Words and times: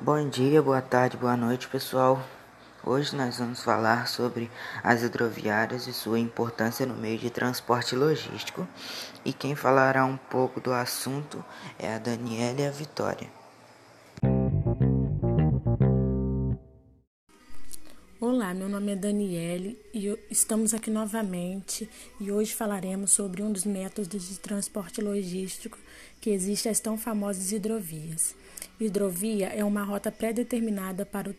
Bom 0.00 0.28
dia, 0.28 0.62
boa 0.62 0.80
tarde, 0.80 1.16
boa 1.16 1.36
noite, 1.36 1.66
pessoal. 1.66 2.22
Hoje 2.86 3.16
nós 3.16 3.40
vamos 3.40 3.64
falar 3.64 4.06
sobre 4.06 4.48
as 4.80 5.02
hidroviárias 5.02 5.88
e 5.88 5.92
sua 5.92 6.20
importância 6.20 6.86
no 6.86 6.94
meio 6.94 7.18
de 7.18 7.28
transporte 7.30 7.96
logístico. 7.96 8.64
E 9.24 9.32
quem 9.32 9.56
falará 9.56 10.04
um 10.04 10.16
pouco 10.16 10.60
do 10.60 10.72
assunto 10.72 11.44
é 11.76 11.92
a 11.92 11.98
Daniela 11.98 12.60
e 12.60 12.66
a 12.68 12.70
Vitória. 12.70 13.28
Olá, 18.20 18.52
meu 18.52 18.68
nome 18.68 18.90
é 18.90 18.96
Daniele 18.96 19.78
e 19.94 20.12
estamos 20.28 20.74
aqui 20.74 20.90
novamente 20.90 21.88
e 22.20 22.32
hoje 22.32 22.52
falaremos 22.52 23.12
sobre 23.12 23.44
um 23.44 23.52
dos 23.52 23.64
métodos 23.64 24.28
de 24.28 24.40
transporte 24.40 25.00
logístico 25.00 25.78
que 26.20 26.30
existe 26.30 26.68
as 26.68 26.80
tão 26.80 26.98
famosas 26.98 27.52
hidrovias. 27.52 28.34
Hidrovia 28.80 29.50
é 29.50 29.62
uma 29.62 29.84
rota 29.84 30.10
pré-determinada 30.10 31.06
para 31.06 31.30
o 31.30 31.34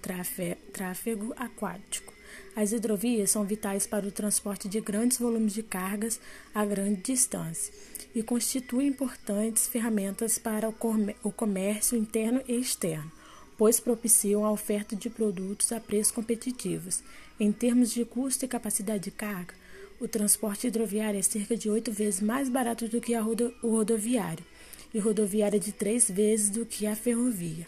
tráfego 0.71 1.33
aquático. 1.35 2.13
As 2.55 2.71
hidrovias 2.71 3.31
são 3.31 3.43
vitais 3.43 3.85
para 3.85 4.07
o 4.07 4.11
transporte 4.11 4.69
de 4.69 4.79
grandes 4.79 5.17
volumes 5.17 5.53
de 5.53 5.63
cargas 5.63 6.17
a 6.55 6.63
grande 6.63 7.01
distância 7.01 7.73
e 8.15 8.23
constituem 8.23 8.87
importantes 8.87 9.67
ferramentas 9.67 10.37
para 10.37 10.69
o 10.69 11.31
comércio 11.33 11.97
interno 11.97 12.41
e 12.47 12.55
externo, 12.55 13.11
pois 13.59 13.77
propiciam 13.77 14.45
a 14.45 14.51
oferta 14.53 14.95
de 14.95 15.09
produtos 15.09 15.73
a 15.73 15.81
preços 15.81 16.13
competitivos. 16.13 17.03
Em 17.37 17.51
termos 17.51 17.91
de 17.91 18.05
custo 18.05 18.45
e 18.45 18.47
capacidade 18.47 19.03
de 19.03 19.11
carga, 19.11 19.53
o 19.99 20.07
transporte 20.07 20.67
hidroviário 20.67 21.19
é 21.19 21.21
cerca 21.21 21.57
de 21.57 21.69
oito 21.69 21.91
vezes 21.91 22.21
mais 22.21 22.47
barato 22.47 22.87
do 22.87 23.01
que 23.01 23.13
o 23.17 23.69
rodoviário 23.69 24.45
e 24.93 24.97
rodoviária 24.97 25.59
de 25.59 25.73
três 25.73 26.09
vezes 26.09 26.49
do 26.49 26.65
que 26.65 26.87
a 26.87 26.95
ferrovia. 26.95 27.67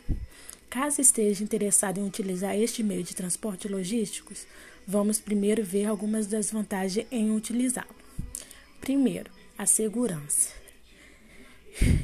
Caso 0.69 1.01
esteja 1.01 1.43
interessado 1.43 1.97
em 1.97 2.07
utilizar 2.07 2.55
este 2.55 2.81
meio 2.81 3.03
de 3.03 3.13
transporte 3.13 3.67
logístico, 3.67 4.33
vamos 4.87 5.19
primeiro 5.19 5.61
ver 5.61 5.87
algumas 5.87 6.25
das 6.25 6.51
vantagens 6.51 7.05
em 7.11 7.35
utilizá-lo. 7.35 7.93
Primeiro, 8.79 9.29
a 9.57 9.65
segurança. 9.65 10.60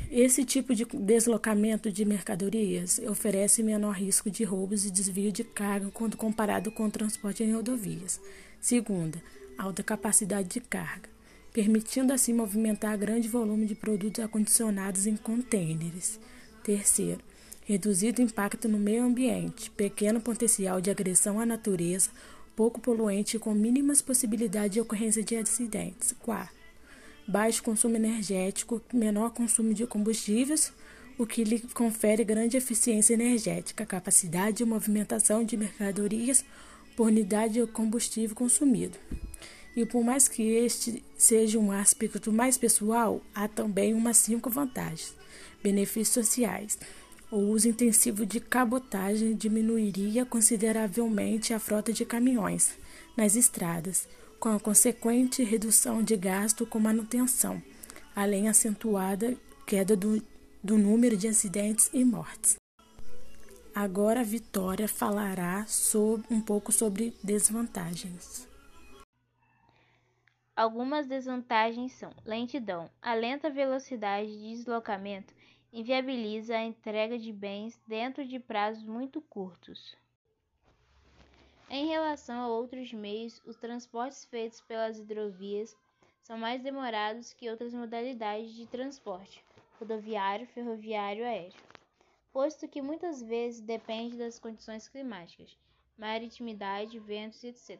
Esse 0.10 0.44
tipo 0.46 0.74
de 0.74 0.86
deslocamento 0.86 1.92
de 1.92 2.06
mercadorias 2.06 3.00
oferece 3.08 3.62
menor 3.62 3.92
risco 3.92 4.30
de 4.30 4.44
roubos 4.44 4.86
e 4.86 4.92
desvio 4.92 5.32
de 5.32 5.44
carga 5.44 5.90
quando 5.92 6.18
comparado 6.18 6.72
com 6.72 6.86
o 6.86 6.92
transporte 6.92 7.44
em 7.44 7.54
rodovias. 7.54 8.20
Segunda, 8.60 9.22
alta 9.58 9.84
capacidade 9.84 10.50
de 10.50 10.62
carga 10.62 11.18
permitindo 11.58 12.14
assim 12.14 12.34
movimentar 12.34 12.96
grande 13.00 13.28
volume 13.28 13.66
de 13.66 13.74
produtos 13.74 14.24
acondicionados 14.24 15.08
em 15.08 15.18
contêineres. 15.18 16.20
Terceiro, 16.64 17.20
reduzido 17.66 18.22
impacto 18.22 18.70
no 18.70 18.78
meio 18.78 19.04
ambiente, 19.04 19.72
pequeno 19.72 20.22
potencial 20.22 20.80
de 20.80 20.92
agressão 20.92 21.40
à 21.40 21.48
natureza, 21.48 22.12
pouco 22.56 22.80
poluente 22.80 23.40
com 23.40 23.56
mínimas 23.56 24.04
possibilidades 24.04 24.74
de 24.74 24.82
ocorrência 24.82 25.24
de 25.24 25.36
acidentes. 25.36 26.14
Quarto, 26.20 26.54
baixo 27.28 27.62
consumo 27.62 27.96
energético, 27.98 28.82
menor 28.94 29.32
consumo 29.32 29.74
de 29.74 29.86
combustíveis, 29.86 30.72
o 31.18 31.26
que 31.26 31.44
lhe 31.44 31.60
confere 31.60 32.24
grande 32.24 32.58
eficiência 32.58 33.14
energética, 33.14 33.86
capacidade 33.86 34.58
de 34.58 34.66
movimentação 34.66 35.44
de 35.44 35.58
mercadorias 35.58 36.46
por 36.96 37.08
unidade 37.08 37.56
de 37.56 37.68
combustível 37.68 38.36
consumido. 38.36 38.98
E 39.76 39.86
por 39.86 40.04
mais 40.04 40.28
que 40.28 40.42
este 40.42 41.04
seja 41.18 41.60
um 41.60 41.72
aspecto 41.72 42.32
mais 42.32 42.58
pessoal, 42.58 43.22
há 43.34 43.48
também 43.48 43.94
umas 43.94 44.18
cinco 44.18 44.50
vantagens. 44.50 45.14
Benefícios 45.62 46.26
sociais. 46.26 46.80
O 47.30 47.38
uso 47.38 47.68
intensivo 47.68 48.26
de 48.26 48.40
cabotagem 48.40 49.36
diminuiria 49.36 50.26
consideravelmente 50.26 51.54
a 51.54 51.60
frota 51.60 51.92
de 51.92 52.06
caminhões 52.06 52.72
nas 53.16 53.36
estradas, 53.36 54.08
com 54.40 54.50
a 54.50 54.60
consequente 54.60 55.44
redução 55.44 56.04
de 56.04 56.16
gasto 56.16 56.66
com 56.66 56.80
manutenção, 56.80 57.62
além 58.16 58.48
acentuada 58.48 59.36
queda 59.66 59.96
do, 59.96 60.22
do 60.64 60.78
número 60.78 61.18
de 61.18 61.28
acidentes 61.28 61.90
e 61.94 62.06
mortes. 62.06 62.56
Agora 63.76 64.22
a 64.22 64.24
Vitória 64.24 64.88
falará 64.88 65.66
sobre, 65.68 66.26
um 66.34 66.42
pouco 66.42 66.72
sobre 66.72 67.14
desvantagens. 67.24 68.48
Algumas 70.56 71.06
desvantagens 71.06 71.92
são 71.94 72.12
lentidão. 72.26 72.90
A 73.00 73.14
lenta 73.14 73.50
velocidade 73.50 74.32
de 74.32 74.56
deslocamento 74.56 75.32
inviabiliza 75.72 76.56
a 76.56 76.64
entrega 76.64 77.20
de 77.20 77.32
bens 77.32 77.80
dentro 77.88 78.26
de 78.26 78.40
prazos 78.40 78.84
muito 78.84 79.22
curtos. 79.22 79.96
Em 81.70 81.88
relação 81.88 82.40
a 82.40 82.48
outros 82.48 82.94
meios, 82.94 83.42
os 83.46 83.58
transportes 83.58 84.24
feitos 84.24 84.62
pelas 84.62 84.98
hidrovias 85.00 85.76
são 86.22 86.38
mais 86.38 86.64
demorados 86.64 87.34
que 87.34 87.50
outras 87.50 87.74
modalidades 87.74 88.54
de 88.54 88.66
transporte, 88.66 89.44
rodoviário, 89.78 90.48
ferroviário 90.48 91.24
e 91.24 91.26
aéreo, 91.26 91.62
posto 92.32 92.70
que 92.70 92.82
muitas 92.82 93.22
vezes 93.22 93.60
depende 93.60 94.18
das 94.18 94.40
condições 94.40 94.88
climáticas, 94.88 95.58
maritimidade, 95.98 97.00
ventos, 97.00 97.44
etc. 97.44 97.80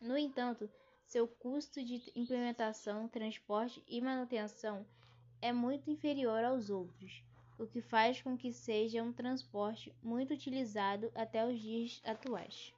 No 0.00 0.16
entanto, 0.16 0.70
seu 1.04 1.26
custo 1.26 1.82
de 1.82 2.00
implementação, 2.14 3.08
transporte 3.08 3.82
e 3.88 4.00
manutenção 4.00 4.86
é 5.42 5.52
muito 5.52 5.90
inferior 5.90 6.44
aos 6.44 6.70
outros, 6.70 7.24
o 7.60 7.66
que 7.66 7.82
faz 7.82 8.22
com 8.22 8.38
que 8.38 8.54
seja 8.54 9.02
um 9.02 9.12
transporte 9.12 9.94
muito 10.02 10.32
utilizado 10.32 11.12
até 11.14 11.46
os 11.46 11.60
dias 11.60 12.00
atuais. 12.06 12.72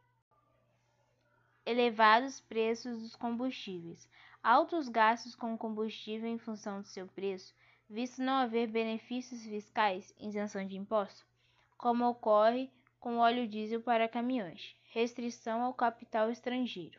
Elevados 1.65 2.41
preços 2.41 3.00
dos 3.00 3.15
combustíveis. 3.15 4.09
Altos 4.42 4.88
gastos 4.88 5.37
com 5.37 5.56
combustível 5.56 6.28
em 6.28 6.37
função 6.37 6.81
do 6.81 6.88
seu 6.88 7.06
preço, 7.06 7.54
visto 7.88 8.21
não 8.21 8.34
haver 8.34 8.66
benefícios 8.66 9.44
fiscais, 9.44 10.12
isenção 10.19 10.66
de 10.66 10.76
impostos, 10.76 11.25
como 11.78 12.09
ocorre 12.09 12.69
com 12.98 13.19
óleo 13.19 13.47
diesel 13.47 13.81
para 13.81 14.09
caminhões, 14.09 14.75
restrição 14.91 15.62
ao 15.62 15.72
capital 15.72 16.28
estrangeiro. 16.28 16.98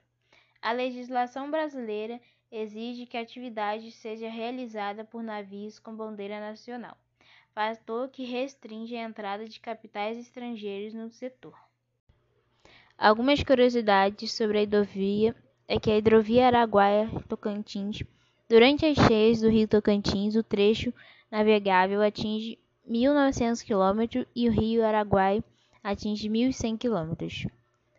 A 0.62 0.72
legislação 0.72 1.52
brasileira 1.52 2.22
exige 2.50 3.06
que 3.06 3.18
a 3.18 3.22
atividade 3.22 3.92
seja 3.92 4.30
realizada 4.30 5.04
por 5.04 5.22
navios 5.22 5.80
com 5.80 5.94
bandeira 5.94 6.40
nacional, 6.40 6.98
fator 7.54 8.10
que 8.10 8.26
restringe 8.26 8.96
a 8.96 9.04
entrada 9.04 9.48
de 9.48 9.60
capitais 9.60 10.18
estrangeiros 10.18 10.94
no 10.94 11.12
setor. 11.12 11.54
Algumas 12.98 13.44
curiosidades 13.44 14.34
sobre 14.34 14.60
a 14.60 14.64
hidrovia 14.64 15.36
é 15.68 15.80
que 15.80 15.92
a 15.92 15.98
hidrovia 15.98 16.48
Araguaia-Tocantins, 16.48 18.04
durante 18.50 18.86
as 18.86 18.98
cheias 18.98 19.42
do 19.42 19.50
rio 19.50 19.68
Tocantins, 19.68 20.36
o 20.36 20.44
trecho 20.44 20.94
navegável 21.32 22.02
atinge 22.02 22.60
1.900 22.90 23.64
km 23.66 24.26
e 24.36 24.50
o 24.50 24.52
rio 24.52 24.86
Araguaia 24.86 25.44
atinge 25.84 26.30
1.100 26.30 26.78
km. 26.78 27.50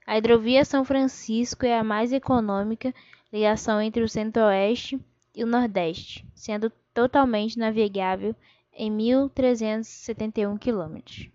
A 0.06 0.18
hidrovia 0.18 0.64
São 0.64 0.84
Francisco 0.84 1.64
é 1.64 1.78
a 1.78 1.84
mais 1.84 2.12
econômica 2.12 2.94
ligação 3.32 3.80
entre 3.80 4.02
o 4.02 4.08
Centro-Oeste 4.08 5.00
e 5.34 5.42
o 5.42 5.46
Nordeste, 5.46 6.24
sendo 6.34 6.70
totalmente 6.92 7.58
navegável 7.58 8.34
em 8.74 8.90
1.371 8.90 10.58
km. 10.58 11.30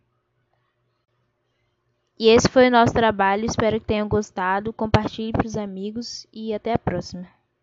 E 2.17 2.27
esse 2.27 2.49
foi 2.49 2.67
o 2.67 2.71
nosso 2.71 2.93
trabalho, 2.93 3.45
espero 3.45 3.79
que 3.79 3.87
tenham 3.87 4.07
gostado, 4.07 4.73
compartilhe 4.73 5.31
para 5.31 5.47
os 5.47 5.55
amigos 5.55 6.27
e 6.33 6.53
até 6.53 6.73
a 6.73 6.77
próxima. 6.77 7.38